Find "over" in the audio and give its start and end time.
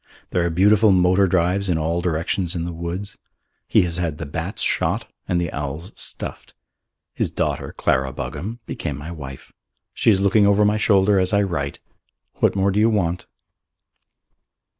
10.47-10.65